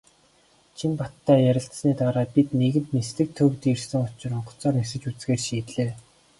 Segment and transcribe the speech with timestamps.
[0.81, 5.91] Чинбаттай ярилцсаны дараа бид нэгэнт "Нислэг" төвд ирсэн учир онгоцоор нисэж үзэхээр шийдлээ.